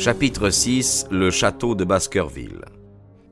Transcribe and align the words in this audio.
Chapitre 0.00 0.48
6 0.48 1.08
Le 1.10 1.30
château 1.30 1.74
de 1.74 1.84
Baskerville 1.84 2.64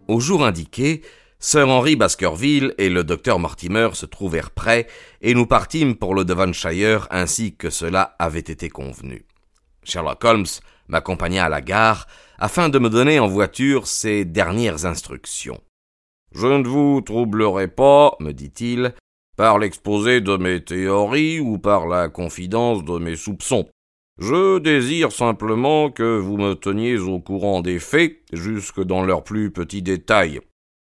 Au 0.06 0.20
jour 0.20 0.44
indiqué, 0.44 1.00
Sir 1.38 1.66
Henry 1.66 1.96
Baskerville 1.96 2.74
et 2.76 2.90
le 2.90 3.04
docteur 3.04 3.38
Mortimer 3.38 3.88
se 3.94 4.04
trouvèrent 4.04 4.50
prêts 4.50 4.86
et 5.22 5.32
nous 5.32 5.46
partîmes 5.46 5.96
pour 5.96 6.14
le 6.14 6.26
Devonshire 6.26 7.08
ainsi 7.10 7.56
que 7.56 7.70
cela 7.70 8.16
avait 8.18 8.40
été 8.40 8.68
convenu. 8.68 9.24
Sherlock 9.82 10.22
Holmes 10.22 10.44
m'accompagna 10.88 11.46
à 11.46 11.48
la 11.48 11.62
gare 11.62 12.06
afin 12.38 12.68
de 12.68 12.78
me 12.78 12.90
donner 12.90 13.18
en 13.18 13.28
voiture 13.28 13.86
ses 13.86 14.26
dernières 14.26 14.84
instructions. 14.84 15.62
Je 16.34 16.48
ne 16.48 16.68
vous 16.68 17.00
troublerai 17.00 17.68
pas, 17.68 18.14
me 18.20 18.32
dit-il, 18.32 18.92
par 19.38 19.58
l'exposé 19.58 20.20
de 20.20 20.36
mes 20.36 20.62
théories 20.62 21.40
ou 21.40 21.56
par 21.56 21.86
la 21.86 22.10
confidence 22.10 22.84
de 22.84 22.98
mes 22.98 23.16
soupçons. 23.16 23.66
Je 24.18 24.58
désire 24.58 25.12
simplement 25.12 25.90
que 25.90 26.18
vous 26.18 26.36
me 26.36 26.54
teniez 26.54 26.98
au 26.98 27.20
courant 27.20 27.60
des 27.60 27.78
faits, 27.78 28.16
jusque 28.32 28.82
dans 28.82 29.04
leurs 29.04 29.22
plus 29.22 29.52
petits 29.52 29.82
détails. 29.82 30.40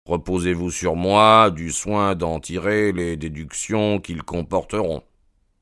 Reposez-vous 0.05 0.71
sur 0.71 0.95
moi 0.95 1.51
du 1.51 1.71
soin 1.71 2.15
d'en 2.15 2.39
tirer 2.39 2.93
les 2.93 3.17
déductions 3.17 3.99
qu'ils 3.99 4.23
comporteront. 4.23 5.03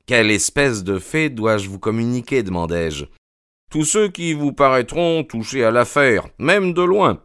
Quelle 0.06 0.30
espèce 0.30 0.84
de 0.84 1.00
faits 1.00 1.34
dois-je 1.34 1.68
vous 1.68 1.80
communiquer 1.80 2.44
demandai-je. 2.44 3.06
Tous 3.72 3.84
ceux 3.84 4.06
qui 4.06 4.32
vous 4.32 4.52
paraîtront 4.52 5.24
touchés 5.24 5.64
à 5.64 5.72
l'affaire, 5.72 6.28
même 6.38 6.72
de 6.72 6.82
loin. 6.82 7.20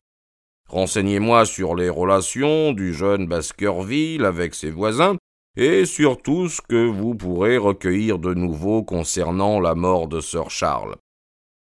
Renseignez-moi 0.68 1.46
sur 1.46 1.76
les 1.76 1.90
relations 1.90 2.72
du 2.72 2.96
jeune 2.96 3.28
Baskerville 3.28 4.26
avec 4.26 4.56
ses 4.56 4.72
voisins, 4.72 5.18
et 5.58 5.86
sur 5.86 6.22
tout 6.22 6.48
ce 6.48 6.62
que 6.62 6.86
vous 6.88 7.16
pourrez 7.16 7.58
recueillir 7.58 8.20
de 8.20 8.34
nouveau 8.34 8.84
concernant 8.84 9.60
la 9.60 9.76
mort 9.76 10.08
de 10.08 10.22
Sir 10.22 10.50
Charles. 10.50 10.96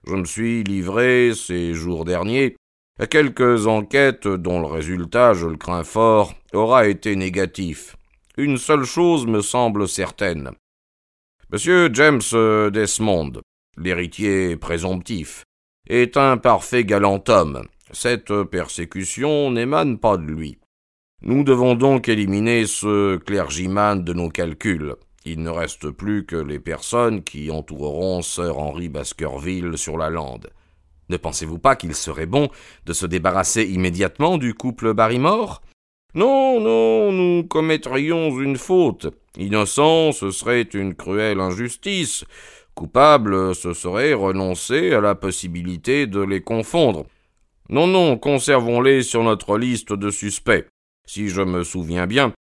Je 0.06 0.16
me 0.16 0.26
suis 0.26 0.64
livré 0.64 1.34
ces 1.36 1.74
jours 1.74 2.06
derniers 2.06 2.56
à 3.00 3.08
quelques 3.08 3.68
enquêtes 3.68 4.28
dont 4.28 4.60
le 4.60 4.68
résultat, 4.68 5.34
je 5.34 5.48
le 5.48 5.58
crains 5.58 5.84
fort, 5.84 6.34
aura 6.54 6.88
été 6.88 7.16
négatif. 7.16 7.96
Une 8.38 8.58
seule 8.58 8.84
chose 8.84 9.26
me 9.26 9.42
semble 9.42 9.88
certaine. 9.88 10.52
Monsieur 11.52 11.90
James 11.94 12.22
Desmond, 12.72 13.34
l'héritier 13.78 14.58
présomptif, 14.58 15.44
est 15.88 16.18
un 16.18 16.38
parfait 16.38 16.84
galant 16.84 17.24
homme. 17.28 17.64
Cette 17.92 18.44
persécution 18.44 19.52
n'émane 19.52 19.98
pas 19.98 20.18
de 20.18 20.24
lui. 20.24 20.60
Nous 21.24 21.44
devons 21.44 21.74
donc 21.74 22.10
éliminer 22.10 22.68
ce 22.68 23.18
clergyman 23.18 24.04
de 24.04 24.14
nos 24.14 24.30
calculs. 24.30 24.96
Il 25.26 25.42
ne 25.42 25.50
reste 25.50 25.90
plus 25.90 26.28
que 26.28 26.36
les 26.36 26.60
personnes 26.60 27.24
qui 27.24 27.50
entoureront 27.50 28.22
Sir 28.22 28.60
Henry 28.60 28.88
Baskerville 28.88 29.80
sur 29.80 29.98
la 29.98 30.12
lande. 30.12 30.52
Ne 31.10 31.18
pensez-vous 31.18 31.58
pas 31.58 31.76
qu'il 31.76 31.96
serait 31.96 32.28
bon 32.28 32.50
de 32.86 32.94
se 32.94 33.08
débarrasser 33.08 33.64
immédiatement 33.64 34.38
du 34.38 34.54
couple 34.54 34.94
Barrymore? 34.94 35.62
Non, 36.14 36.60
non, 36.60 37.12
nous 37.12 37.44
commettrions 37.48 38.40
une 38.40 38.58
faute. 38.58 39.08
Innocent, 39.38 40.12
ce 40.12 40.30
serait 40.30 40.62
une 40.62 40.94
cruelle 40.94 41.40
injustice. 41.40 42.26
Coupable, 42.76 43.56
ce 43.56 43.74
serait 43.74 44.14
renoncer 44.14 44.94
à 44.94 45.02
la 45.02 45.16
possibilité 45.16 46.06
de 46.06 46.22
les 46.22 46.42
confondre. 46.42 47.08
Non, 47.70 47.88
non, 47.88 48.18
conservons-les 48.18 49.02
sur 49.02 49.24
notre 49.24 49.58
liste 49.58 49.94
de 49.94 50.12
suspects. 50.12 50.68
Si 51.08 51.30
je 51.30 51.42
me 51.42 51.64
souviens 51.64 52.06
bien, 52.06 52.34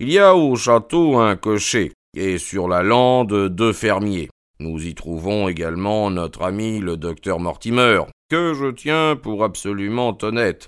il 0.00 0.10
y 0.10 0.18
a 0.18 0.34
au 0.34 0.56
château 0.56 1.18
un 1.18 1.36
cocher, 1.36 1.92
et 2.16 2.38
sur 2.38 2.66
la 2.66 2.82
lande 2.82 3.48
deux 3.48 3.72
fermiers. 3.72 4.28
Nous 4.58 4.86
y 4.86 4.94
trouvons 4.94 5.46
également 5.46 6.10
notre 6.10 6.42
ami 6.42 6.80
le 6.80 6.96
docteur 6.96 7.38
Mortimer, 7.38 8.02
que 8.28 8.54
je 8.54 8.72
tiens 8.72 9.14
pour 9.14 9.44
absolument 9.44 10.18
honnête, 10.22 10.66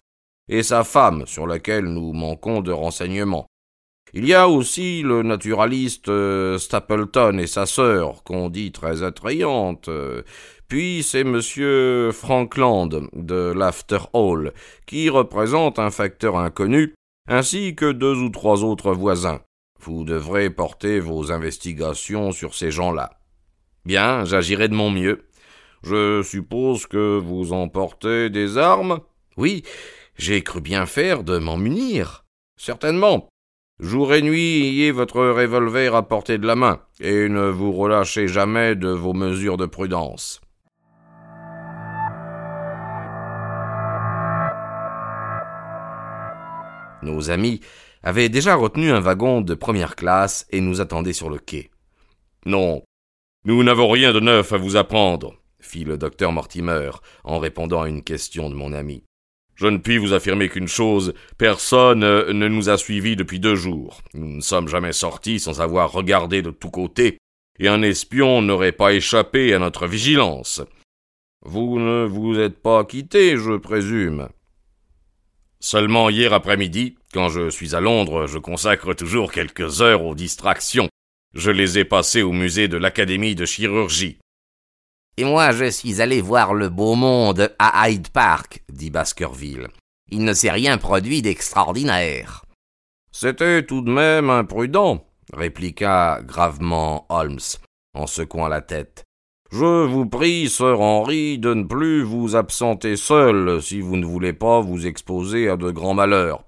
et 0.49 0.63
sa 0.63 0.85
femme, 0.85 1.25
sur 1.27 1.49
laquelle 1.49 1.87
nous 1.87 2.13
manquons 2.13 2.61
de 2.61 2.71
renseignements. 2.71 3.47
Il 4.13 4.27
y 4.27 4.35
a 4.35 4.49
aussi 4.49 5.03
le 5.03 5.23
naturaliste 5.23 6.09
euh, 6.09 6.59
Stapleton 6.59 7.39
et 7.39 7.47
sa 7.47 7.67
sœur, 7.67 8.23
qu'on 8.23 8.49
dit 8.49 8.71
très 8.71 9.03
attrayante. 9.03 9.89
Puis 10.69 11.03
c'est 11.03 11.25
monsieur 11.25 12.11
Frankland 12.13 13.09
de 13.13 13.53
l'After 13.53 13.99
Hall, 14.13 14.53
qui 14.87 15.09
représente 15.09 15.81
un 15.81 15.91
facteur 15.91 16.39
inconnu 16.39 16.95
ainsi 17.31 17.77
que 17.77 17.91
deux 17.91 18.17
ou 18.17 18.29
trois 18.29 18.65
autres 18.65 18.93
voisins. 18.93 19.41
Vous 19.81 20.05
devrez 20.05 20.51
porter 20.51 20.99
vos 20.99 21.31
investigations 21.31 22.33
sur 22.33 22.55
ces 22.55 22.73
gens-là. 22.73 23.11
Bien, 23.87 24.25
j'agirai 24.25 24.69
de 24.69 24.75
mon 24.75 24.91
mieux. 24.91 25.29
Je 25.83 26.23
suppose 26.23 26.87
que 26.87 27.19
vous 27.19 27.53
emportez 27.53 28.29
des 28.29 28.59
armes? 28.59 29.01
Oui, 29.39 29.63
j'ai 30.19 30.43
cru 30.43 30.61
bien 30.61 30.85
faire 30.85 31.23
de 31.23 31.39
m'en 31.39 31.57
munir. 31.57 32.27
Certainement. 32.59 33.29
Jour 33.79 34.13
et 34.13 34.23
nuit, 34.23 34.67
ayez 34.67 34.91
votre 34.91 35.25
revolver 35.25 35.95
à 35.95 36.03
portée 36.03 36.37
de 36.37 36.47
la 36.47 36.57
main, 36.57 36.83
et 36.99 37.31
ne 37.31 37.49
vous 37.49 37.73
relâchez 37.73 38.29
jamais 38.29 38.75
de 38.75 38.91
vos 38.91 39.15
mesures 39.15 39.57
de 39.57 39.65
prudence. 39.65 40.43
Nos 47.03 47.31
amis 47.31 47.61
avaient 48.03 48.29
déjà 48.29 48.55
retenu 48.55 48.91
un 48.91 49.01
wagon 49.01 49.41
de 49.41 49.55
première 49.55 49.97
classe 49.97 50.47
et 50.51 50.61
nous 50.61 50.81
attendaient 50.81 51.13
sur 51.13 51.31
le 51.31 51.39
quai. 51.39 51.71
Non, 52.47 52.83
nous 53.45 53.63
n'avons 53.63 53.89
rien 53.89 54.13
de 54.13 54.21
neuf 54.21 54.53
à 54.53 54.59
vous 54.59 54.77
apprendre, 54.77 55.35
fit 55.61 55.85
le 55.85 55.99
docteur 55.99 56.33
Mortimer 56.33 56.91
en 57.25 57.39
répondant 57.39 57.83
à 57.83 57.89
une 57.89 58.03
question 58.03 58.51
de 58.51 58.55
mon 58.55 58.73
ami. 58.73 59.03
Je 59.55 59.67
ne 59.67 59.77
puis 59.77 59.99
vous 59.99 60.15
affirmer 60.15 60.49
qu'une 60.49 60.69
chose, 60.69 61.13
personne 61.37 62.01
ne 62.01 62.49
nous 62.49 62.71
a 62.71 62.79
suivis 62.79 63.15
depuis 63.15 63.41
deux 63.41 63.57
jours. 63.57 64.01
Nous 64.15 64.37
ne 64.37 64.41
sommes 64.41 64.69
jamais 64.69 64.93
sortis 64.93 65.39
sans 65.39 65.61
avoir 65.61 65.93
regardé 65.93 66.41
de 66.41 66.51
tous 66.51 66.71
côtés, 66.71 67.19
et 67.59 67.69
un 67.69 67.83
espion 67.83 68.41
n'aurait 68.41 68.73
pas 68.73 68.95
échappé 68.95 69.53
à 69.53 69.59
notre 69.59 69.87
vigilance. 69.87 70.63
Vous 71.43 71.79
ne 71.79 72.07
vous 72.07 72.39
êtes 72.39 72.63
pas 72.63 72.85
quitté, 72.85 73.37
je 73.37 73.57
présume. 73.57 74.29
Seulement 75.61 76.09
hier 76.09 76.33
après-midi, 76.33 76.97
quand 77.13 77.29
je 77.29 77.51
suis 77.51 77.75
à 77.75 77.81
Londres, 77.81 78.27
je 78.27 78.39
consacre 78.39 78.95
toujours 78.95 79.31
quelques 79.31 79.83
heures 79.83 80.05
aux 80.05 80.15
distractions. 80.15 80.89
Je 81.35 81.51
les 81.51 81.79
ai 81.79 81.85
passées 81.85 82.23
au 82.23 82.33
musée 82.33 82.67
de 82.67 82.79
l'Académie 82.79 83.35
de 83.35 83.45
chirurgie. 83.45 84.19
Et 85.19 85.25
moi, 85.25 85.53
je 85.53 85.71
suis 85.71 86.01
allé 86.01 86.23
voir 86.23 86.55
le 86.55 86.71
beau 86.71 86.95
monde 86.95 87.55
à 87.59 87.89
Hyde 87.91 88.09
Park, 88.09 88.63
dit 88.73 88.91
Baskerville. 88.91 89.69
Il 90.11 90.25
ne 90.25 90.33
s'est 90.33 90.51
rien 90.51 90.79
produit 90.79 91.21
d'extraordinaire. 91.21 92.47
C'était 93.13 93.65
tout 93.67 93.83
de 93.83 93.91
même 93.91 94.31
imprudent, 94.31 95.07
répliqua 95.33 96.21
gravement 96.23 97.05
Holmes, 97.11 97.39
en 97.95 98.07
secouant 98.07 98.49
la 98.49 98.63
tête. 98.63 99.05
Je 99.53 99.85
vous 99.85 100.07
prie, 100.07 100.49
sœur 100.49 100.81
Henri, 100.81 101.39
de 101.39 101.55
ne 101.55 101.65
plus 101.65 102.03
vous 102.03 102.37
absenter 102.37 102.95
seul 102.95 103.61
si 103.61 103.81
vous 103.81 103.97
ne 103.97 104.07
voulez 104.07 104.33
pas 104.33 104.61
vous 104.61 104.87
exposer 104.87 105.49
à 105.49 105.57
de 105.57 105.73
grands 105.73 105.95
malheurs. 105.95 106.45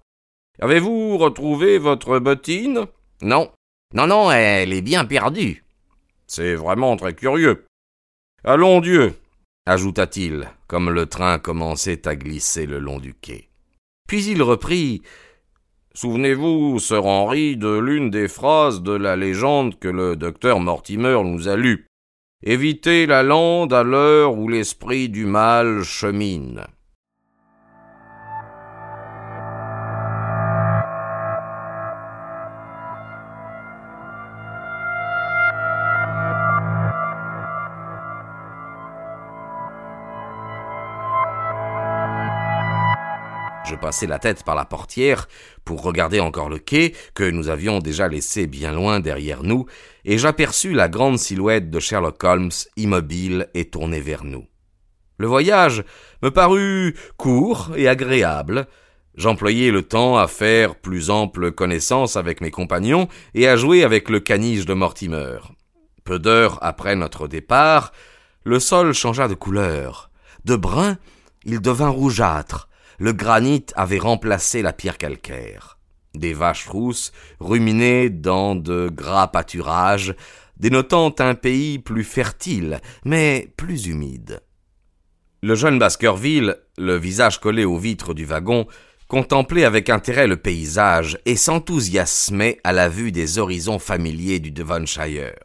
Avez-vous 0.60 1.18
retrouvé 1.18 1.78
votre 1.78 2.20
bottine? 2.20 2.86
Non. 3.20 3.50
Non, 3.92 4.06
non, 4.06 4.30
elle 4.30 4.72
est 4.72 4.82
bien 4.82 5.04
perdue. 5.04 5.64
C'est 6.28 6.54
vraiment 6.54 6.96
très 6.96 7.14
curieux. 7.14 7.64
Allons 8.44 8.80
Dieu, 8.80 9.14
ajouta-t-il, 9.66 10.48
comme 10.68 10.88
le 10.88 11.06
train 11.06 11.40
commençait 11.40 12.06
à 12.06 12.14
glisser 12.14 12.66
le 12.66 12.78
long 12.78 13.00
du 13.00 13.14
quai. 13.14 13.48
Puis 14.06 14.26
il 14.26 14.42
reprit. 14.42 15.02
Souvenez-vous, 15.94 16.78
sœur 16.78 17.06
Henri, 17.06 17.56
de 17.56 17.76
l'une 17.78 18.10
des 18.10 18.28
phrases 18.28 18.80
de 18.80 18.92
la 18.92 19.16
légende 19.16 19.78
que 19.80 19.88
le 19.88 20.14
docteur 20.14 20.60
Mortimer 20.60 21.20
nous 21.24 21.48
a 21.48 21.56
lue. 21.56 21.86
Évitez 22.44 23.06
la 23.06 23.22
lande 23.22 23.72
à 23.72 23.84
l'heure 23.84 24.36
où 24.36 24.48
l'esprit 24.48 25.08
du 25.08 25.26
mal 25.26 25.84
chemine. 25.84 26.66
Passer 43.82 44.06
la 44.06 44.20
tête 44.20 44.44
par 44.44 44.54
la 44.54 44.64
portière 44.64 45.28
pour 45.64 45.82
regarder 45.82 46.20
encore 46.20 46.48
le 46.48 46.58
quai 46.58 46.94
que 47.14 47.28
nous 47.28 47.48
avions 47.48 47.80
déjà 47.80 48.06
laissé 48.06 48.46
bien 48.46 48.72
loin 48.72 49.00
derrière 49.00 49.42
nous, 49.42 49.66
et 50.04 50.18
j'aperçus 50.18 50.72
la 50.72 50.88
grande 50.88 51.18
silhouette 51.18 51.68
de 51.68 51.80
Sherlock 51.80 52.22
Holmes 52.22 52.52
immobile 52.76 53.48
et 53.54 53.66
tournée 53.66 54.00
vers 54.00 54.24
nous. 54.24 54.46
Le 55.18 55.26
voyage 55.26 55.82
me 56.22 56.30
parut 56.30 56.96
court 57.16 57.72
et 57.76 57.88
agréable. 57.88 58.68
J'employai 59.16 59.72
le 59.72 59.82
temps 59.82 60.16
à 60.16 60.28
faire 60.28 60.76
plus 60.76 61.10
ample 61.10 61.50
connaissance 61.50 62.16
avec 62.16 62.40
mes 62.40 62.52
compagnons 62.52 63.08
et 63.34 63.48
à 63.48 63.56
jouer 63.56 63.82
avec 63.82 64.08
le 64.08 64.20
caniche 64.20 64.64
de 64.64 64.74
Mortimer. 64.74 65.38
Peu 66.04 66.20
d'heures 66.20 66.58
après 66.62 66.94
notre 66.94 67.26
départ, 67.26 67.92
le 68.44 68.60
sol 68.60 68.94
changea 68.94 69.26
de 69.26 69.34
couleur. 69.34 70.10
De 70.44 70.54
brun, 70.54 70.98
il 71.44 71.60
devint 71.60 71.88
rougeâtre. 71.88 72.68
Le 73.02 73.12
granit 73.12 73.66
avait 73.74 73.98
remplacé 73.98 74.62
la 74.62 74.72
pierre 74.72 74.96
calcaire. 74.96 75.76
Des 76.14 76.34
vaches 76.34 76.68
rousses 76.68 77.10
ruminaient 77.40 78.10
dans 78.10 78.54
de 78.54 78.88
gras 78.94 79.26
pâturages, 79.26 80.14
dénotant 80.56 81.12
un 81.18 81.34
pays 81.34 81.80
plus 81.80 82.04
fertile, 82.04 82.80
mais 83.04 83.52
plus 83.56 83.88
humide. 83.88 84.40
Le 85.42 85.56
jeune 85.56 85.80
Baskerville, 85.80 86.58
le 86.78 86.94
visage 86.94 87.40
collé 87.40 87.64
aux 87.64 87.76
vitres 87.76 88.14
du 88.14 88.24
wagon, 88.24 88.68
contemplait 89.08 89.64
avec 89.64 89.90
intérêt 89.90 90.28
le 90.28 90.36
paysage 90.36 91.18
et 91.26 91.34
s'enthousiasmait 91.34 92.60
à 92.62 92.70
la 92.70 92.88
vue 92.88 93.10
des 93.10 93.40
horizons 93.40 93.80
familiers 93.80 94.38
du 94.38 94.52
Devonshire. 94.52 95.40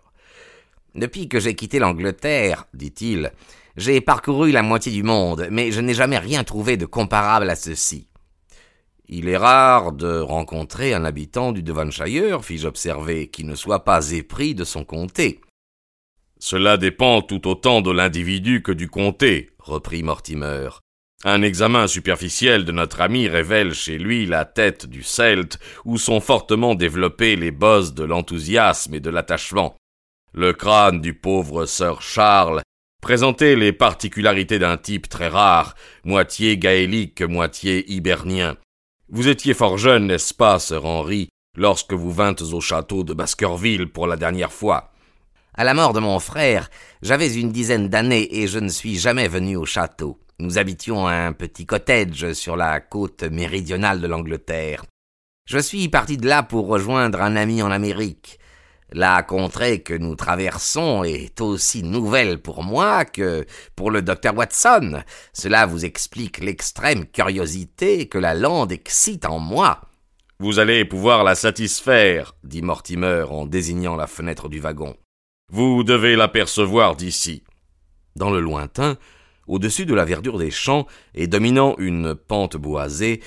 Depuis 0.94 1.27
que 1.27 1.39
j'ai 1.39 1.56
quitté 1.56 1.80
l'Angleterre, 1.80 2.68
dit-il, 2.75 3.31
j'ai 3.77 4.01
parcouru 4.01 4.51
la 4.51 4.63
moitié 4.63 4.91
du 4.91 5.03
monde, 5.03 5.47
mais 5.51 5.71
je 5.71 5.81
n'ai 5.81 5.94
jamais 5.94 6.18
rien 6.18 6.44
trouvé 6.44 6.77
de 6.77 6.88
comparable 6.88 7.50
à 7.50 7.56
ceci. 7.56 8.09
Il 9.07 9.29
est 9.29 9.38
rare 9.38 9.94
de 9.94 10.19
rencontrer 10.19 10.95
un 10.95 11.06
habitant 11.06 11.51
du 11.51 11.62
Devonshire, 11.63 12.44
fis-je 12.44 12.68
observer, 12.68 13.27
qui 13.29 13.45
ne 13.45 13.56
soit 13.56 13.85
pas 13.85 14.12
épris 14.12 14.56
de 14.56 14.63
son 14.63 14.83
comté. 14.83 15.39
Cela 16.39 16.77
dépend 16.77 17.21
tout 17.21 17.47
autant 17.47 17.81
de 17.81 17.91
l'individu 17.91 18.62
que 18.63 18.71
du 18.71 18.89
comté, 18.89 19.51
reprit 19.59 20.03
Mortimer. 20.03 20.69
Un 21.23 21.41
examen 21.41 21.88
superficiel 21.88 22.65
de 22.65 22.71
notre 22.71 23.01
ami 23.01 23.27
révèle 23.27 23.73
chez 23.73 23.97
lui 23.97 24.25
la 24.25 24.45
tête 24.45 24.88
du 24.88 25.03
celte, 25.03 25.59
où 25.85 25.97
sont 25.97 26.19
fortement 26.19 26.75
développées 26.75 27.35
les 27.35 27.51
bosses 27.51 27.94
de 27.94 28.03
l'enthousiasme 28.03 28.95
et 28.95 29.00
de 29.00 29.09
l'attachement. 29.09 29.75
Le 30.33 30.53
crâne 30.53 31.00
du 31.00 31.13
pauvre 31.13 31.65
Sir 31.65 32.01
Charles 32.01 32.62
présentait 33.07 33.56
les 33.56 33.71
particularités 33.71 34.59
d'un 34.59 34.75
type 34.75 35.07
très 35.07 35.30
rare, 35.30 35.75
moitié 36.04 36.57
gaélique, 36.57 37.21
moitié 37.21 37.89
hibernien. 37.89 38.57
Vous 39.07 39.30
étiez 39.30 39.54
fort 39.54 39.77
jeune, 39.77 40.07
n'est-ce 40.07 40.33
pas, 40.33 40.59
Sir 40.59 40.83
Henry, 40.83 41.30
lorsque 41.56 41.94
vous 41.94 42.12
vîntes 42.12 42.42
au 42.42 42.59
château 42.59 43.06
de 43.06 43.13
Baskerville 43.13 43.88
pour 43.88 44.07
la 44.07 44.18
dernière 44.18 44.51
fois? 44.51 44.92
À 45.54 45.63
la 45.63 45.74
mort 45.74 45.94
de 45.94 46.01
mon 46.01 46.19
frère, 46.19 46.69
j'avais 47.01 47.33
une 47.33 47.54
dizaine 47.54 47.88
d'années 47.88 48.27
et 48.42 48.45
je 48.45 48.59
ne 48.59 48.68
suis 48.68 48.98
jamais 48.98 49.30
venu 49.30 49.56
au 49.56 49.65
château. 49.65 50.19
Nous 50.39 50.57
habitions 50.57 51.07
un 51.07 51.31
petit 51.31 51.65
cottage 51.65 52.33
sur 52.33 52.57
la 52.57 52.81
côte 52.81 53.24
méridionale 53.24 54.01
de 54.01 54.07
l'Angleterre. 54.07 54.83
Je 55.45 55.59
suis 55.59 55.88
parti 55.88 56.18
de 56.18 56.27
là 56.27 56.44
pour 56.44 56.68
rejoindre 56.68 57.21
un 57.21 57.38
ami 57.38 57.62
en 57.62 57.71
Amérique. 57.71 58.38
La 58.92 59.22
contrée 59.22 59.81
que 59.81 59.94
nous 59.94 60.16
traversons 60.16 61.04
est 61.04 61.42
aussi 61.42 61.84
nouvelle 61.84 62.42
pour 62.42 62.63
moi 62.63 63.04
que 63.04 63.45
pour 63.75 63.92
le 63.92 64.01
docteur 64.01 64.36
Watson. 64.38 65.04
Cela 65.34 65.66
vous 65.66 65.84
explique 65.84 66.39
l'extrême 66.39 67.06
curiosité 67.06 68.07
que 68.07 68.18
la 68.18 68.34
lande 68.34 68.72
excite 68.72 69.25
en 69.25 69.39
moi. 69.39 69.81
Vous 70.39 70.60
allez 70.60 70.86
pouvoir 70.86 71.25
la 71.25 71.36
satisfaire, 71.36 72.36
dit 72.44 72.62
Mortimer 72.62 73.25
en 73.30 73.45
désignant 73.45 73.98
la 73.98 74.07
fenêtre 74.07 74.48
du 74.48 74.60
wagon. 74.60 74.95
Vous 75.51 75.83
devez 75.83 76.16
l'apercevoir 76.16 76.95
d'ici. 76.95 77.44
Dans 78.16 78.30
le 78.30 78.40
lointain, 78.40 78.98
au-dessus 79.48 79.86
de 79.86 79.95
la 79.95 80.06
verdure 80.06 80.38
des 80.38 80.51
champs 80.51 80.88
et 81.13 81.28
dominant 81.28 81.75
une 81.78 82.16
pente 82.16 82.56
boisée, 82.56 83.22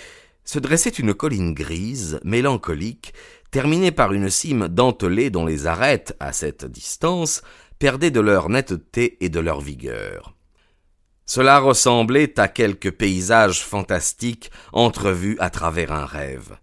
se 0.45 0.59
dressait 0.59 0.91
une 0.91 1.15
colline 1.15 1.55
grise, 1.55 2.19
mélancolique, 2.25 3.13
terminée 3.50 3.93
par 3.93 4.12
une 4.12 4.31
cime 4.31 4.69
dentelée 4.69 5.31
dont 5.31 5.47
les 5.47 5.67
arêtes, 5.67 6.17
à 6.20 6.32
cette 6.32 6.64
distance, 6.64 7.43
perdaient 7.79 8.11
de 8.11 8.20
leur 8.20 8.49
netteté 8.49 9.17
et 9.25 9.29
de 9.29 9.41
leur 9.41 9.61
vigueur. 9.61 10.35
Cela 11.26 11.61
ressemblait 11.61 12.38
à 12.41 12.49
quelque 12.49 12.88
paysage 12.88 13.62
fantastique 13.62 14.50
entrevu 14.73 15.37
à 15.38 15.49
travers 15.49 15.93
un 15.93 16.05
rêve. 16.05 16.58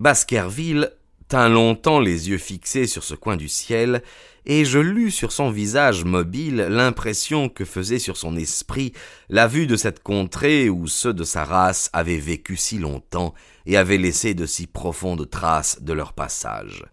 Baskerville 0.00 0.90
longtemps 1.34 2.00
les 2.00 2.28
yeux 2.28 2.38
fixés 2.38 2.86
sur 2.86 3.04
ce 3.04 3.14
coin 3.14 3.36
du 3.36 3.48
ciel, 3.48 4.02
et 4.44 4.64
je 4.64 4.78
lus 4.78 5.10
sur 5.10 5.32
son 5.32 5.50
visage 5.50 6.04
mobile 6.04 6.66
l'impression 6.68 7.48
que 7.48 7.64
faisait 7.64 7.98
sur 7.98 8.16
son 8.16 8.36
esprit 8.36 8.92
la 9.28 9.46
vue 9.46 9.66
de 9.66 9.76
cette 9.76 10.02
contrée 10.02 10.68
où 10.68 10.86
ceux 10.88 11.14
de 11.14 11.24
sa 11.24 11.44
race 11.44 11.90
avaient 11.92 12.18
vécu 12.18 12.56
si 12.56 12.78
longtemps 12.78 13.34
et 13.66 13.76
avaient 13.76 13.98
laissé 13.98 14.34
de 14.34 14.46
si 14.46 14.66
profondes 14.66 15.28
traces 15.30 15.82
de 15.82 15.92
leur 15.92 16.12
passage. 16.12 16.84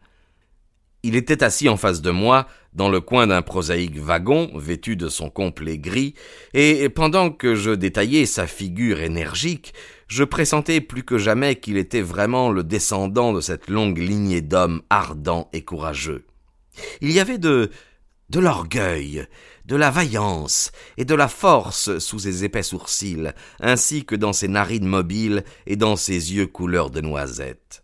Il 1.01 1.15
était 1.15 1.43
assis 1.43 1.69
en 1.69 1.77
face 1.77 2.01
de 2.01 2.11
moi, 2.11 2.47
dans 2.73 2.89
le 2.89 3.01
coin 3.01 3.27
d'un 3.27 3.41
prosaïque 3.41 3.97
wagon, 3.97 4.51
vêtu 4.55 4.95
de 4.95 5.09
son 5.09 5.29
complet 5.29 5.77
gris, 5.77 6.13
et 6.53 6.89
pendant 6.89 7.31
que 7.31 7.55
je 7.55 7.71
détaillais 7.71 8.25
sa 8.25 8.47
figure 8.47 8.99
énergique, 9.01 9.73
je 10.07 10.23
pressentais 10.23 10.81
plus 10.81 11.03
que 11.03 11.17
jamais 11.17 11.55
qu'il 11.55 11.77
était 11.77 12.01
vraiment 12.01 12.51
le 12.51 12.63
descendant 12.63 13.33
de 13.33 13.41
cette 13.41 13.69
longue 13.69 13.97
lignée 13.97 14.41
d'hommes 14.41 14.81
ardents 14.89 15.49
et 15.53 15.61
courageux. 15.61 16.25
Il 17.01 17.11
y 17.11 17.19
avait 17.19 17.37
de 17.37 17.69
de 18.29 18.39
l'orgueil, 18.39 19.25
de 19.65 19.75
la 19.75 19.89
vaillance 19.89 20.71
et 20.97 21.05
de 21.05 21.15
la 21.15 21.27
force 21.27 21.97
sous 21.97 22.19
ses 22.19 22.43
épais 22.43 22.63
sourcils, 22.63 23.33
ainsi 23.59 24.05
que 24.05 24.15
dans 24.15 24.33
ses 24.33 24.47
narines 24.47 24.85
mobiles 24.85 25.43
et 25.65 25.75
dans 25.75 25.95
ses 25.95 26.33
yeux 26.33 26.47
couleur 26.47 26.89
de 26.91 27.01
noisette. 27.01 27.83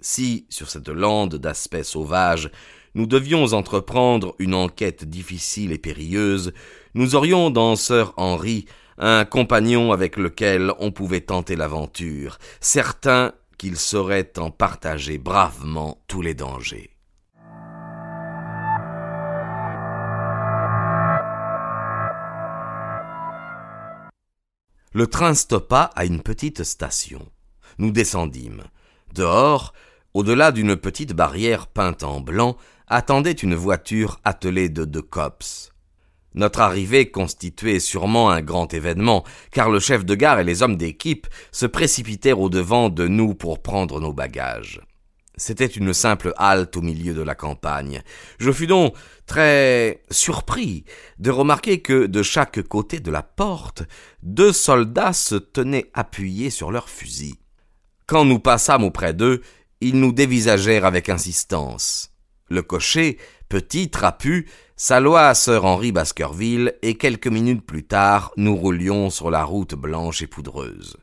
Si, 0.00 0.46
sur 0.48 0.70
cette 0.70 0.88
lande 0.88 1.36
d'aspect 1.36 1.82
sauvage, 1.82 2.50
nous 2.94 3.06
devions 3.06 3.52
entreprendre 3.52 4.34
une 4.38 4.54
enquête 4.54 5.04
difficile 5.04 5.72
et 5.72 5.78
périlleuse, 5.78 6.52
nous 6.94 7.14
aurions 7.14 7.50
dans 7.50 7.76
Sir 7.76 8.12
Henry 8.16 8.66
un 8.98 9.24
compagnon 9.24 9.92
avec 9.92 10.16
lequel 10.16 10.72
on 10.78 10.90
pouvait 10.90 11.22
tenter 11.22 11.56
l'aventure, 11.56 12.38
certain 12.60 13.32
qu'il 13.58 13.76
saurait 13.76 14.32
en 14.38 14.50
partager 14.50 15.18
bravement 15.18 16.02
tous 16.08 16.22
les 16.22 16.34
dangers. 16.34 16.90
Le 24.92 25.06
train 25.06 25.34
stoppa 25.34 25.90
à 25.94 26.04
une 26.04 26.20
petite 26.20 26.64
station. 26.64 27.20
Nous 27.78 27.92
descendîmes. 27.92 28.64
Dehors, 29.14 29.72
au-delà 30.14 30.50
d'une 30.50 30.74
petite 30.74 31.12
barrière 31.12 31.68
peinte 31.68 32.02
en 32.02 32.20
blanc, 32.20 32.56
attendait 32.90 33.32
une 33.32 33.54
voiture 33.54 34.20
attelée 34.24 34.68
de 34.68 34.84
deux 34.84 35.00
cops. 35.00 35.72
Notre 36.34 36.60
arrivée 36.60 37.10
constituait 37.10 37.80
sûrement 37.80 38.30
un 38.30 38.42
grand 38.42 38.72
événement, 38.74 39.24
car 39.50 39.70
le 39.70 39.80
chef 39.80 40.04
de 40.04 40.14
gare 40.14 40.40
et 40.40 40.44
les 40.44 40.62
hommes 40.62 40.76
d'équipe 40.76 41.26
se 41.50 41.66
précipitèrent 41.66 42.40
au-devant 42.40 42.88
de 42.88 43.08
nous 43.08 43.34
pour 43.34 43.62
prendre 43.62 44.00
nos 44.00 44.12
bagages. 44.12 44.80
C'était 45.36 45.66
une 45.66 45.94
simple 45.94 46.34
halte 46.36 46.76
au 46.76 46.82
milieu 46.82 47.14
de 47.14 47.22
la 47.22 47.34
campagne. 47.34 48.02
Je 48.38 48.52
fus 48.52 48.66
donc 48.66 48.94
très 49.24 50.02
surpris 50.10 50.84
de 51.18 51.30
remarquer 51.30 51.80
que 51.80 52.06
de 52.06 52.22
chaque 52.22 52.62
côté 52.62 53.00
de 53.00 53.10
la 53.10 53.22
porte, 53.22 53.84
deux 54.22 54.52
soldats 54.52 55.14
se 55.14 55.36
tenaient 55.36 55.90
appuyés 55.94 56.50
sur 56.50 56.70
leurs 56.70 56.90
fusils. 56.90 57.36
Quand 58.06 58.24
nous 58.24 58.40
passâmes 58.40 58.84
auprès 58.84 59.14
d'eux, 59.14 59.40
ils 59.80 59.98
nous 59.98 60.12
dévisagèrent 60.12 60.84
avec 60.84 61.08
insistance. 61.08 62.10
Le 62.52 62.62
cocher, 62.62 63.16
petit, 63.48 63.90
trapu, 63.90 64.48
salua 64.74 65.28
à 65.28 65.34
Sir 65.34 65.64
Henri 65.64 65.92
Baskerville, 65.92 66.74
et 66.82 66.96
quelques 66.96 67.28
minutes 67.28 67.64
plus 67.64 67.84
tard, 67.84 68.32
nous 68.36 68.56
roulions 68.56 69.08
sur 69.08 69.30
la 69.30 69.44
route 69.44 69.76
blanche 69.76 70.20
et 70.22 70.26
poudreuse. 70.26 70.96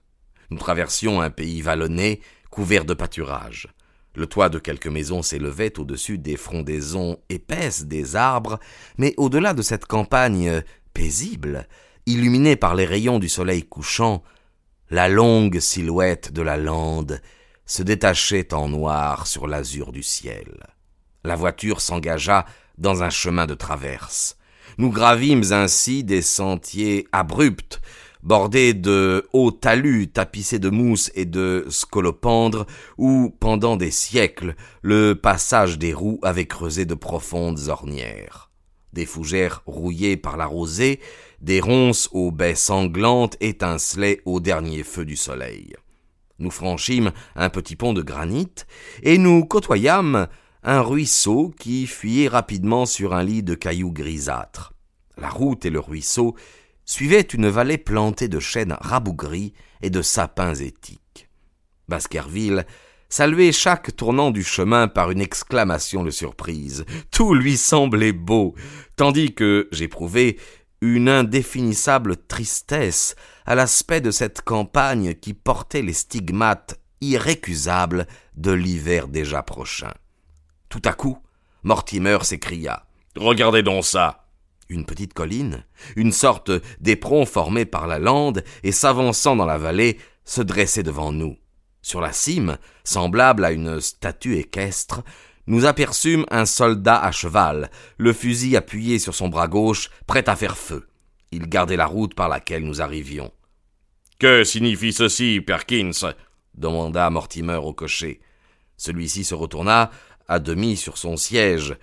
Nous 0.50 0.58
traversions 0.58 1.22
un 1.22 1.30
pays 1.30 1.62
vallonné, 1.62 2.20
couvert 2.52 2.84
de 2.84 2.94
pâturages. 2.94 3.70
Le 4.14 4.28
toit 4.28 4.50
de 4.50 4.60
quelques 4.60 4.88
maisons 4.88 5.22
s'élevait 5.22 5.80
au-dessus 5.80 6.18
des 6.18 6.36
frondaisons 6.36 7.18
épaisses 7.30 7.86
des 7.86 8.18
arbres, 8.18 8.60
mais 8.98 9.14
au-delà 9.16 9.54
de 9.54 9.62
cette 9.62 9.86
campagne 9.86 10.64
paisible, 10.94 11.66
illuminée 12.06 12.58
par 12.58 12.76
les 12.76 12.86
rayons 12.86 13.20
du 13.20 13.30
soleil 13.30 13.64
couchant, 13.64 14.22
la 14.90 15.08
longue 15.08 15.62
silhouette 15.62 16.34
de 16.34 16.42
la 16.42 16.58
lande 16.58 17.22
se 17.66 17.84
détachait 17.84 18.54
en 18.54 18.68
noir 18.68 19.28
sur 19.28 19.48
l'azur 19.48 19.94
du 19.94 20.04
ciel. 20.04 20.77
La 21.28 21.36
voiture 21.36 21.82
s'engagea 21.82 22.46
dans 22.78 23.04
un 23.04 23.10
chemin 23.10 23.48
de 23.48 23.54
traverse. 23.54 24.38
Nous 24.78 24.92
gravîmes 24.92 25.52
ainsi 25.52 26.06
des 26.06 26.22
sentiers 26.22 27.06
abrupts, 27.12 27.82
bordé 28.24 28.74
de 28.74 29.28
hauts 29.34 29.52
talus 29.52 30.08
tapissés 30.08 30.58
de 30.58 30.70
mousse 30.70 31.12
et 31.16 31.26
de 31.26 31.66
scolopendres, 31.68 32.66
où, 32.98 33.36
pendant 33.42 33.76
des 33.76 33.92
siècles, 33.92 34.56
le 34.82 35.16
passage 35.16 35.78
des 35.78 35.94
roues 35.94 36.22
avait 36.24 36.48
creusé 36.48 36.86
de 36.86 36.96
profondes 36.96 37.68
ornières. 37.68 38.50
Des 38.94 39.06
fougères 39.06 39.64
rouillées 39.66 40.16
par 40.16 40.38
la 40.38 40.46
rosée, 40.46 41.02
des 41.42 41.60
ronces 41.60 42.08
aux 42.14 42.32
baies 42.32 42.56
sanglantes 42.56 43.36
étincelaient 43.42 44.22
au 44.24 44.40
dernier 44.40 44.84
feu 44.84 45.04
du 45.04 45.18
soleil. 45.18 45.76
Nous 46.40 46.52
franchîmes 46.52 47.12
un 47.36 47.50
petit 47.50 47.76
pont 47.76 47.92
de 47.92 48.02
granit, 48.02 48.54
et 49.04 49.18
nous 49.18 49.44
côtoyâmes 49.44 50.30
un 50.64 50.82
ruisseau 50.82 51.54
qui 51.60 51.88
fuyait 51.88 52.28
rapidement 52.28 52.86
sur 52.86 53.14
un 53.14 53.24
lit 53.24 53.44
de 53.44 53.56
cailloux 53.56 53.92
grisâtres. 53.92 54.74
La 55.18 55.30
route 55.30 55.66
et 55.66 55.70
le 55.70 55.80
ruisseau 55.80 56.36
suivaient 56.86 57.22
une 57.22 57.50
vallée 57.50 57.78
plantée 57.78 58.28
de 58.28 58.40
chênes 58.40 58.76
rabougris 58.80 59.54
et 59.82 59.90
de 59.90 60.02
sapins 60.02 60.56
étiques. 60.56 61.30
Baskerville 61.88 62.66
saluait 63.10 63.52
chaque 63.52 63.96
tournant 63.96 64.32
du 64.32 64.44
chemin 64.44 64.88
par 64.88 65.12
une 65.12 65.22
exclamation 65.22 66.04
de 66.04 66.12
surprise. 66.12 66.86
Tout 67.12 67.34
lui 67.34 67.58
semblait 67.58 68.12
beau, 68.12 68.56
tandis 68.96 69.34
que 69.34 69.68
j'éprouvais 69.72 70.38
une 70.82 71.10
indéfinissable 71.10 72.18
tristesse 72.18 73.16
à 73.46 73.56
l'aspect 73.56 74.02
de 74.02 74.12
cette 74.12 74.42
campagne 74.42 75.16
qui 75.16 75.34
portait 75.34 75.82
les 75.82 75.94
stigmates 75.94 76.80
irrécusables 77.02 78.08
de 78.36 78.52
l'hiver 78.52 79.08
déjà 79.08 79.42
prochain. 79.42 79.94
Tout 80.70 80.82
à 80.86 80.94
coup, 80.94 81.18
Mortimer 81.64 82.20
s'écria. 82.24 82.86
Regardez 83.16 83.64
donc 83.64 83.84
ça 83.84 84.28
une 84.70 84.86
petite 84.86 85.14
colline, 85.14 85.64
une 85.96 86.12
sorte 86.12 86.52
d'éperon 86.80 87.26
formé 87.26 87.66
par 87.66 87.88
la 87.88 88.00
lande 88.00 88.44
et 88.64 88.72
s'avançant 88.72 89.36
dans 89.36 89.46
la 89.46 89.58
vallée, 89.58 89.98
se 90.26 90.42
dressait 90.42 90.84
devant 90.84 91.12
nous. 91.12 91.38
Sur 91.82 92.02
la 92.02 92.12
cime, 92.12 92.58
semblable 92.84 93.46
à 93.46 93.52
une 93.52 93.80
statue 93.80 94.36
équestre, 94.36 95.04
nous 95.46 95.66
aperçûmes 95.66 96.26
un 96.30 96.46
soldat 96.46 97.02
à 97.02 97.12
cheval, 97.12 97.72
le 97.98 98.12
fusil 98.12 98.58
appuyé 98.58 99.00
sur 99.00 99.16
son 99.16 99.30
bras 99.30 99.48
gauche, 99.48 99.90
prêt 100.06 100.28
à 100.28 100.36
faire 100.36 100.58
feu. 100.58 100.88
Il 101.32 101.48
gardait 101.48 101.78
la 101.78 101.86
route 101.86 102.14
par 102.14 102.28
laquelle 102.28 102.66
nous 102.66 102.82
arrivions. 102.82 103.32
Que 104.20 104.44
signifie 104.44 104.92
ceci, 104.92 105.40
Perkins? 105.40 106.14
demanda 106.56 107.10
Mortimer 107.10 107.56
au 107.56 107.74
cocher. 107.74 108.20
Celui-ci 108.76 109.24
se 109.24 109.36
retourna, 109.36 109.92
à 110.28 110.40
demi 110.40 110.78
sur 110.78 110.98
son 110.98 111.18
siège. 111.18 111.76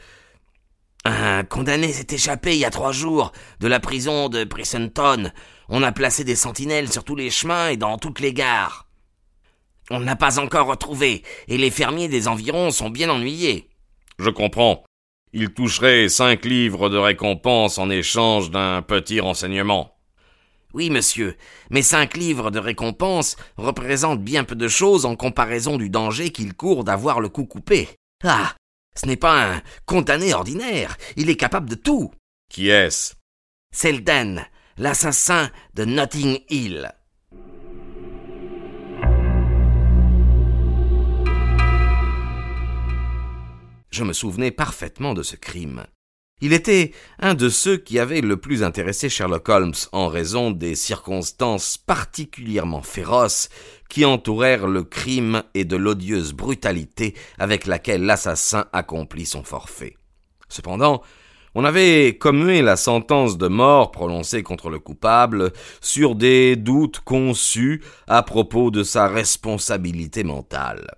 Un 1.05 1.45
condamné 1.45 1.93
s'est 1.93 2.15
échappé 2.15 2.55
il 2.55 2.61
y 2.61 2.65
a 2.65 2.71
trois 2.71 2.93
jours 2.93 3.33
de 3.61 3.69
la 3.69 3.79
prison 3.79 4.29
de 4.29 4.45
Brissonton. 4.45 5.31
On 5.69 5.83
a 5.83 5.93
placé 5.93 6.25
des 6.25 6.37
sentinelles 6.37 6.91
sur 6.91 7.05
tous 7.05 7.17
les 7.17 7.31
chemins 7.31 7.69
et 7.69 7.77
dans 7.77 7.99
toutes 7.99 8.21
les 8.21 8.33
gares. 8.33 8.89
On 9.91 10.01
ne 10.01 10.07
l'a 10.07 10.17
pas 10.17 10.39
encore 10.39 10.67
retrouvé, 10.67 11.23
et 11.47 11.59
les 11.59 11.71
fermiers 11.71 12.09
des 12.09 12.27
environs 12.27 12.71
sont 12.71 12.89
bien 12.89 13.11
ennuyés. 13.11 13.69
Je 14.19 14.31
comprends. 14.31 14.83
Il 15.35 15.53
toucherait 15.53 16.09
cinq 16.09 16.47
livres 16.47 16.89
de 16.89 16.97
récompense 16.97 17.77
en 17.77 17.91
échange 17.91 18.51
d'un 18.51 18.81
petit 18.81 19.21
renseignement. 19.21 19.99
Oui, 20.73 20.89
monsieur, 20.91 21.37
mais 21.71 21.83
cinq 21.83 22.17
livres 22.17 22.51
de 22.51 22.59
récompense 22.59 23.37
représentent 23.57 24.23
bien 24.23 24.45
peu 24.45 24.55
de 24.55 24.69
choses 24.69 25.05
en 25.05 25.17
comparaison 25.17 25.77
du 25.77 25.91
danger 25.91 26.31
qu'il 26.31 26.55
court 26.55 26.83
d'avoir 26.83 27.21
le 27.21 27.29
cou 27.29 27.45
coupé. 27.45 27.89
Ah. 28.25 28.55
Ce 28.97 29.07
n'est 29.07 29.17
pas 29.17 29.57
un 29.57 29.63
condamné 29.85 30.33
ordinaire. 30.33 30.97
Il 31.17 31.29
est 31.29 31.37
capable 31.37 31.69
de 31.69 31.75
tout. 31.75 32.13
Qui 32.49 32.71
est-ce? 32.71 33.15
Selden, 33.71 34.47
l'assassin 34.79 35.51
de 35.75 35.85
Notting 35.85 36.39
Hill. 36.49 36.93
Je 43.91 44.05
me 44.05 44.13
souvenais 44.13 44.53
parfaitement 44.53 45.13
de 45.13 45.23
ce 45.23 45.37
crime. 45.37 45.85
Il 46.41 46.53
était 46.53 46.93
un 47.19 47.35
de 47.35 47.49
ceux 47.49 47.77
qui 47.77 47.99
avaient 47.99 48.21
le 48.21 48.37
plus 48.37 48.63
intéressé 48.63 49.09
Sherlock 49.09 49.49
Holmes 49.49 49.75
en 49.93 50.09
raison 50.09 50.51
des 50.51 50.75
circonstances 50.75 51.79
particulièrement 51.79 52.83
féroces 52.83 53.49
qui 53.89 54.05
entourèrent 54.05 54.67
le 54.67 54.83
crime 54.83 55.43
et 55.55 55.65
de 55.65 55.77
l'odieuse 55.77 56.33
brutalité 56.33 57.15
avec 57.39 57.67
laquelle 57.67 58.05
l'assassin 58.05 58.67
accomplit 58.73 59.27
son 59.27 59.45
forfait. 59.45 59.97
Cependant, 60.49 61.03
on 61.55 61.65
avait 61.65 62.17
commué 62.19 62.63
la 62.63 62.77
sentence 62.77 63.39
de 63.39 63.47
mort 63.47 63.93
prononcée 63.93 64.43
contre 64.43 64.71
le 64.71 64.81
coupable 64.81 65.53
sur 65.81 66.17
des 66.17 66.57
doutes 66.57 67.01
conçus 67.01 67.83
à 68.09 68.23
propos 68.23 68.73
de 68.73 68.83
sa 68.83 69.07
responsabilité 69.07 70.25
mentale. 70.25 70.97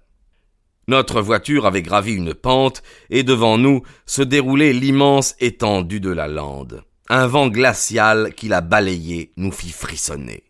Notre 0.89 1.21
voiture 1.21 1.67
avait 1.67 1.83
gravi 1.83 2.13
une 2.13 2.33
pente, 2.33 2.83
et 3.11 3.25
devant 3.25 3.59
nous 3.59 3.83
se 4.07 4.23
déroulait 4.23 4.73
l'immense 4.73 5.35
étendue 5.41 6.01
de 6.01 6.11
la 6.11 6.29
lande. 6.29 6.85
Un 7.09 7.27
vent 7.27 7.49
glacial 7.49 8.33
qui 8.35 8.49
la 8.49 8.61
balayait 8.61 9.33
nous 9.37 9.53
fit 9.53 9.71
frissonner. 9.71 10.46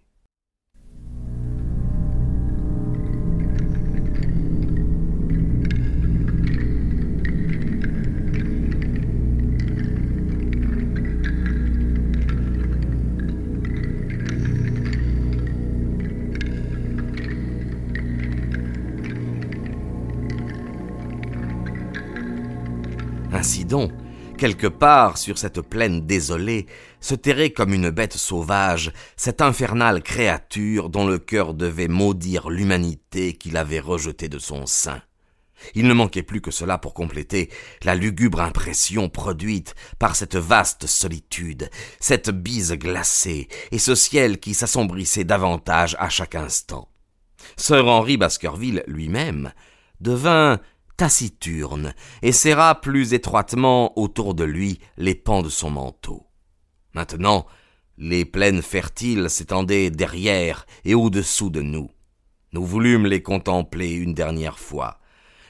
Quelque 24.37 24.67
part 24.67 25.19
sur 25.19 25.39
cette 25.39 25.61
plaine 25.61 26.07
désolée, 26.07 26.67
se 27.01 27.15
terrait 27.15 27.51
comme 27.51 27.73
une 27.73 27.91
bête 27.91 28.17
sauvage 28.17 28.93
cette 29.17 29.41
infernale 29.41 30.03
créature 30.03 30.91
dont 30.91 31.07
le 31.07 31.19
cœur 31.19 31.55
devait 31.55 31.89
maudire 31.89 32.51
l'humanité 32.51 33.33
qu'il 33.35 33.57
avait 33.57 33.81
rejetée 33.81 34.29
de 34.29 34.39
son 34.39 34.67
sein. 34.67 35.01
Il 35.75 35.87
ne 35.89 35.95
manquait 35.95 36.23
plus 36.23 36.43
que 36.43 36.51
cela 36.51 36.77
pour 36.77 36.93
compléter 36.93 37.51
la 37.83 37.95
lugubre 37.95 38.41
impression 38.41 39.09
produite 39.09 39.75
par 39.99 40.15
cette 40.15 40.37
vaste 40.37 40.87
solitude, 40.87 41.71
cette 41.99 42.31
bise 42.31 42.75
glacée 42.75 43.49
et 43.73 43.79
ce 43.79 43.95
ciel 43.95 44.39
qui 44.39 44.53
s'assombrissait 44.53 45.25
davantage 45.25 45.97
à 45.99 46.11
chaque 46.11 46.35
instant. 46.35 46.89
Sir 47.57 47.87
Henry 47.87 48.19
Baskerville 48.19 48.85
lui-même 48.87 49.53
devint 50.01 50.61
taciturne 50.97 51.95
et 52.23 52.33
serra 52.33 52.81
plus 52.81 53.13
étroitement 53.13 53.99
autour 53.99 54.35
de 54.35 54.45
lui 54.45 54.79
les 54.97 55.15
pans 55.15 55.43
de 55.43 55.49
son 55.49 55.71
manteau. 55.71 56.27
Maintenant, 56.95 57.47
les 57.99 58.25
plaines 58.25 58.63
fertiles 58.63 59.31
s'étendaient 59.31 59.91
derrière 59.91 60.67
et 60.85 60.95
au-dessous 60.95 61.51
de 61.51 61.63
nous. 61.63 61.91
Nous 62.53 62.65
voulûmes 62.65 63.07
les 63.07 63.23
contempler 63.23 63.93
une 63.93 64.15
dernière 64.15 64.59
fois. 64.59 64.99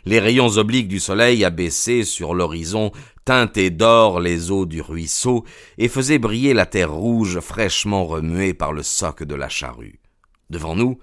Les 0.04 0.20
rayons 0.20 0.56
obliques 0.56 0.88
du 0.88 1.00
soleil 1.00 1.44
abaissés 1.44 2.04
sur 2.04 2.34
l'horizon 2.34 2.92
teintaient 3.24 3.70
d'or 3.70 4.20
les 4.20 4.52
eaux 4.52 4.66
du 4.66 4.80
ruisseau 4.80 5.44
et 5.78 5.88
faisaient 5.88 6.18
briller 6.20 6.54
la 6.54 6.66
terre 6.66 6.92
rouge 6.92 7.40
fraîchement 7.40 8.06
remuée 8.06 8.54
par 8.54 8.72
le 8.72 8.84
soc 8.84 9.24
de 9.24 9.34
la 9.34 9.48
charrue. 9.48 10.00
Devant 10.48 10.76
nous, 10.76 10.98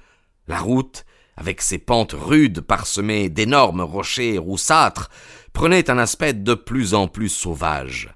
la 0.47 0.57
route 0.57 1.05
avec 1.35 1.61
ses 1.61 1.77
pentes 1.77 2.13
rudes 2.13 2.61
parsemées 2.61 3.29
d'énormes 3.29 3.81
rochers 3.81 4.37
roussâtres, 4.37 5.09
prenait 5.53 5.89
un 5.89 5.97
aspect 5.97 6.33
de 6.33 6.53
plus 6.53 6.93
en 6.93 7.07
plus 7.07 7.29
sauvage. 7.29 8.13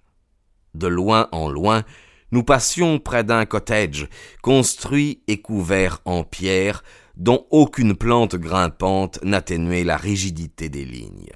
De 0.73 0.87
loin 0.87 1.27
en 1.31 1.49
loin, 1.49 1.83
nous 2.31 2.43
passions 2.43 2.99
près 2.99 3.23
d'un 3.23 3.45
cottage, 3.45 4.07
construit 4.41 5.23
et 5.27 5.41
couvert 5.41 6.01
en 6.05 6.23
pierre, 6.23 6.83
dont 7.15 7.47
aucune 7.49 7.95
plante 7.95 8.35
grimpante 8.35 9.19
n'atténuait 9.23 9.83
la 9.83 9.97
rigidité 9.97 10.69
des 10.69 10.85
lignes. 10.85 11.31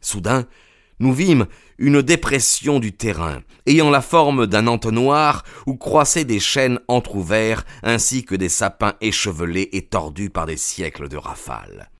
Soudain, 0.00 0.46
nous 1.02 1.12
vîmes 1.12 1.46
une 1.78 2.00
dépression 2.00 2.78
du 2.78 2.92
terrain, 2.92 3.40
ayant 3.66 3.90
la 3.90 4.00
forme 4.00 4.46
d'un 4.46 4.68
entonnoir 4.68 5.42
où 5.66 5.76
croissaient 5.76 6.24
des 6.24 6.38
chênes 6.38 6.78
entr'ouverts 6.86 7.64
ainsi 7.82 8.24
que 8.24 8.36
des 8.36 8.48
sapins 8.48 8.94
échevelés 9.00 9.68
et 9.72 9.82
tordus 9.82 10.30
par 10.30 10.46
des 10.46 10.56
siècles 10.56 11.08
de 11.08 11.16
rafales. 11.16 11.90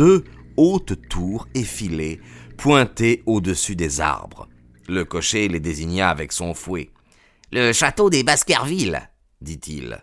Deux 0.00 0.24
hautes 0.56 0.98
tours 1.10 1.46
effilées 1.52 2.20
pointaient 2.56 3.22
au-dessus 3.26 3.76
des 3.76 4.00
arbres. 4.00 4.48
Le 4.88 5.04
cocher 5.04 5.46
les 5.46 5.60
désigna 5.60 6.08
avec 6.08 6.32
son 6.32 6.54
fouet. 6.54 6.88
Le 7.52 7.74
château 7.74 8.08
des 8.08 8.22
Baskerville, 8.22 9.10
dit-il. 9.42 10.02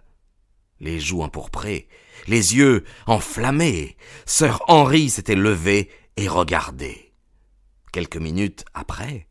Les 0.80 1.00
joues 1.00 1.24
empourprées, 1.24 1.88
les 2.28 2.56
yeux 2.56 2.84
enflammés, 3.08 3.98
sœur 4.28 4.64
Henri 4.68 5.10
s'était 5.10 5.34
levée 5.34 5.90
et 6.16 6.28
regardait. 6.28 7.12
Quelques 7.92 8.18
minutes 8.18 8.66
après, 8.76 9.28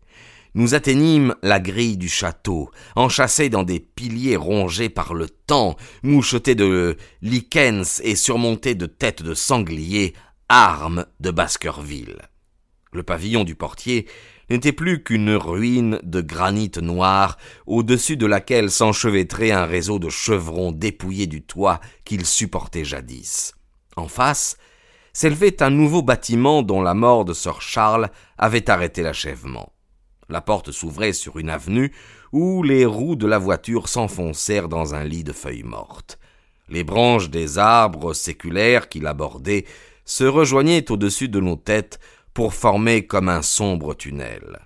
nous 0.56 0.74
atteignîmes 0.74 1.36
la 1.42 1.60
grille 1.60 1.98
du 1.98 2.08
château, 2.08 2.70
enchâssée 2.96 3.50
dans 3.50 3.62
des 3.62 3.78
piliers 3.78 4.36
rongés 4.36 4.88
par 4.88 5.14
le 5.14 5.28
temps, 5.28 5.76
mouchetés 6.02 6.54
de 6.56 6.96
lichens 7.22 8.00
et 8.02 8.16
surmontés 8.16 8.74
de 8.74 8.86
têtes 8.86 9.22
de 9.22 9.34
sangliers, 9.34 10.14
armes 10.48 11.06
de 11.20 11.30
Baskerville. 11.30 12.28
Le 12.92 13.02
pavillon 13.02 13.44
du 13.44 13.54
portier 13.54 14.06
n'était 14.48 14.72
plus 14.72 15.02
qu'une 15.02 15.34
ruine 15.34 15.98
de 16.04 16.20
granit 16.20 16.70
noir, 16.80 17.36
au-dessus 17.66 18.16
de 18.16 18.26
laquelle 18.26 18.70
s'enchevêtrait 18.70 19.50
un 19.50 19.64
réseau 19.64 19.98
de 19.98 20.08
chevrons 20.08 20.70
dépouillés 20.70 21.26
du 21.26 21.42
toit 21.42 21.80
qu'il 22.04 22.24
supportait 22.24 22.84
jadis. 22.84 23.54
En 23.96 24.08
face, 24.08 24.56
s'élevait 25.12 25.62
un 25.62 25.70
nouveau 25.70 26.02
bâtiment 26.02 26.62
dont 26.62 26.82
la 26.82 26.94
mort 26.94 27.24
de 27.24 27.32
sir 27.32 27.60
Charles 27.60 28.10
avait 28.38 28.70
arrêté 28.70 29.02
l'achèvement. 29.02 29.72
La 30.28 30.40
porte 30.40 30.70
s'ouvrait 30.72 31.12
sur 31.12 31.38
une 31.38 31.50
avenue 31.50 31.92
où 32.32 32.62
les 32.62 32.84
roues 32.84 33.16
de 33.16 33.26
la 33.26 33.38
voiture 33.38 33.88
s'enfoncèrent 33.88 34.68
dans 34.68 34.94
un 34.94 35.04
lit 35.04 35.24
de 35.24 35.32
feuilles 35.32 35.62
mortes. 35.62 36.18
Les 36.68 36.84
branches 36.84 37.30
des 37.30 37.58
arbres 37.58 38.12
séculaires 38.12 38.88
qui 38.88 39.00
l'abordaient 39.00 39.64
se 40.06 40.24
rejoignaient 40.24 40.90
au-dessus 40.90 41.28
de 41.28 41.40
nos 41.40 41.56
têtes 41.56 42.00
pour 42.32 42.54
former 42.54 43.06
comme 43.06 43.28
un 43.28 43.42
sombre 43.42 43.94
tunnel. 43.94 44.65